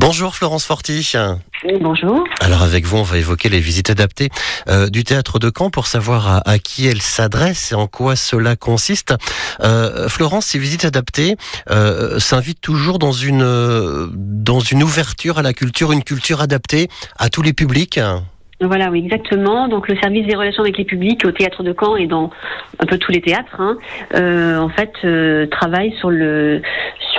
[0.00, 1.12] Bonjour Florence Forti.
[1.78, 2.24] Bonjour.
[2.40, 4.30] Alors avec vous, on va évoquer les visites adaptées
[4.66, 8.56] euh, du théâtre de Caen pour savoir à, qui elles s'adressent et en quoi cela
[8.56, 9.14] consiste.
[9.62, 11.36] Euh, Florence, ces visites adaptées
[11.70, 13.44] euh, s'invitent toujours dans une
[14.14, 16.88] dans une ouverture à la culture, une culture adaptée
[17.18, 18.00] à tous les publics.
[18.62, 19.68] Voilà, oui, exactement.
[19.68, 22.30] Donc le service des relations avec les publics au théâtre de Caen et dans
[22.78, 23.78] un peu tous les théâtres, hein,
[24.14, 26.60] euh, en fait, euh, travaille sur le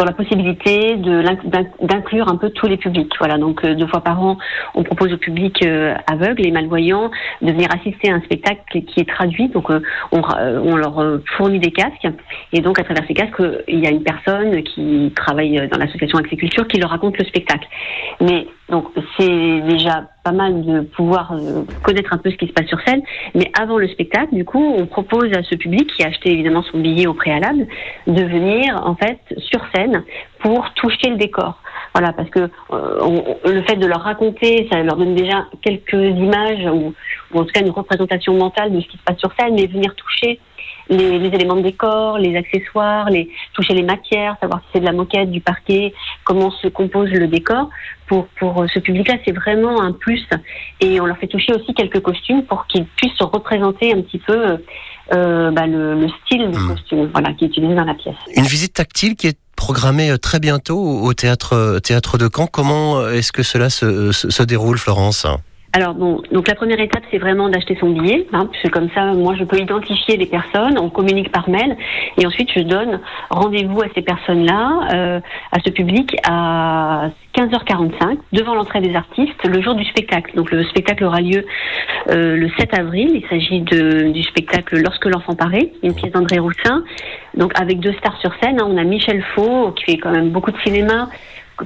[0.02, 3.14] sur la possibilité d'inclure un peu tous les publics.
[3.19, 4.37] Voilà, donc euh, deux fois par an,
[4.74, 7.11] on propose au public euh, aveugle et malvoyant
[7.43, 9.50] de venir assister à un spectacle qui est traduit.
[9.50, 9.79] Donc on,
[10.11, 12.07] on, leur fournit des casques
[12.51, 16.18] et donc à travers ces casques, il y a une personne qui travaille dans l'association
[16.36, 17.68] Culture qui leur raconte le spectacle.
[18.21, 18.86] Mais donc
[19.18, 22.79] c'est déjà pas mal de pouvoir euh, connaître un peu ce qui se passe sur
[22.82, 23.02] scène.
[23.36, 26.63] Mais avant le spectacle, du coup, on propose à ce public qui a acheté évidemment
[26.63, 27.68] son billet au préalable
[28.07, 29.90] de venir en fait sur scène
[30.39, 31.61] pour toucher le décor.
[31.93, 36.66] Voilà, parce que euh, le fait de leur raconter, ça leur donne déjà quelques images
[36.66, 36.93] ou,
[37.33, 39.67] ou, en tout cas une représentation mentale de ce qui se passe sur scène, mais
[39.67, 40.39] venir toucher
[40.89, 44.85] les, les, éléments de décor, les accessoires, les, toucher les matières, savoir si c'est de
[44.85, 47.69] la moquette, du parquet, comment se compose le décor.
[48.07, 50.25] Pour, pour ce public-là, c'est vraiment un plus.
[50.81, 54.19] Et on leur fait toucher aussi quelques costumes pour qu'ils puissent se représenter un petit
[54.19, 54.57] peu
[55.13, 56.67] euh, bah, le, le, style du mmh.
[56.67, 58.16] costume voilà, qui est utilisé dans la pièce.
[58.35, 62.47] Une visite tactile qui est programmée euh, très bientôt au théâtre, euh, théâtre de Caen.
[62.47, 65.27] Comment euh, est-ce que cela se, se, se déroule, Florence?
[65.73, 69.14] Alors bon, donc la première étape, c'est vraiment d'acheter son billet, hein, puisque comme ça,
[69.14, 71.78] moi, je peux identifier les personnes, on communique par mail,
[72.17, 75.19] et ensuite je donne rendez-vous à ces personnes-là, euh,
[75.53, 80.36] à ce public, à 15h45, devant l'entrée des artistes, le jour du spectacle.
[80.36, 81.45] Donc le spectacle aura lieu
[82.09, 83.09] euh, le 7 avril.
[83.13, 86.83] Il s'agit du spectacle Lorsque l'enfant paraît, une pièce d'André Roussin,
[87.38, 88.59] donc avec deux stars sur scène.
[88.59, 88.67] Hein.
[88.69, 91.08] On a Michel Faux, qui fait quand même beaucoup de cinéma,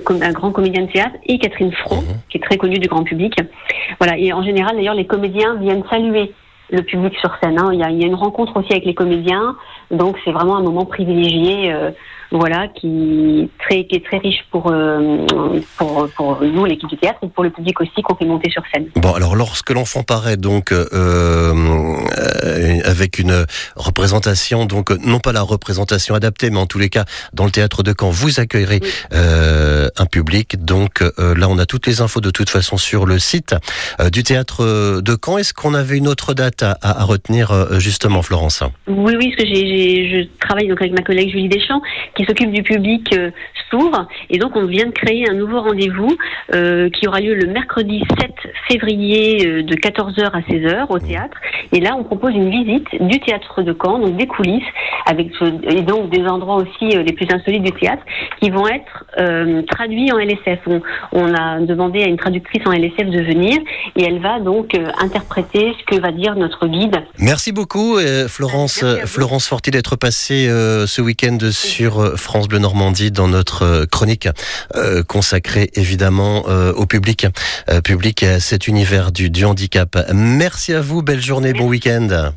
[0.09, 2.03] un grand comédien de théâtre, et Catherine Fro, mhm.
[2.29, 3.33] qui est très connue du grand public.
[3.99, 4.17] Voilà.
[4.17, 6.33] Et en général, d'ailleurs, les comédiens viennent saluer
[6.71, 7.59] le public sur scène.
[7.59, 7.69] Hein.
[7.73, 9.55] Il, y a, il, y a, une rencontre aussi avec les comédiens,
[9.91, 11.71] donc c'est vraiment un moment privilégié.
[11.71, 11.91] Euh,
[12.31, 15.25] voilà, qui, très, qui est très riche pour, euh,
[15.77, 18.63] pour, pour, nous, l'équipe du théâtre, et pour le public aussi qu'on fait monter sur
[18.73, 18.87] scène.
[18.95, 25.41] Bon, alors lorsque l'enfant paraît donc euh, euh, avec une représentation, donc non pas la
[25.41, 28.89] représentation adaptée, mais en tous les cas dans le théâtre de Caen, vous accueillerez oui.
[29.13, 30.63] euh, un public.
[30.63, 33.55] Donc là, on a toutes les infos de toute façon sur le site
[34.11, 35.37] du théâtre de Caen.
[35.37, 38.63] Est-ce qu'on avait une autre date à, à, à retenir justement, Florence?
[38.87, 41.81] Oui, oui, parce que j'ai, je travaille donc avec ma collègue Julie Deschamps
[42.15, 43.31] qui s'occupe du public euh,
[43.69, 44.05] sourd.
[44.29, 46.15] Et donc, on vient de créer un nouveau rendez-vous
[46.53, 48.31] euh, qui aura lieu le mercredi 7
[48.69, 51.37] février euh, de 14h à 16h au théâtre.
[51.71, 54.63] Et là, on propose une visite du théâtre de Caen, donc des coulisses,
[55.05, 55.31] avec
[55.63, 58.03] et donc des endroits aussi euh, les plus insolites du théâtre,
[58.41, 60.59] qui vont être euh, traduits en LSF.
[60.67, 63.57] On, on, a demandé à une traductrice en LSF de venir
[63.95, 66.95] et elle va donc euh, interpréter ce que va dire notre guide.
[67.19, 73.11] Merci beaucoup, euh, Florence, Florence Forti, d'être passée euh, ce week-end sur France Bleu Normandie
[73.11, 74.27] dans notre chronique
[75.07, 77.27] consacrée évidemment au public,
[77.83, 79.97] public à cet univers du, du handicap.
[80.13, 82.33] Merci à vous, belle journée, bon week-end.